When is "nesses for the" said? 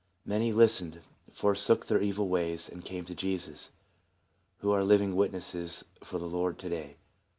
5.31-6.25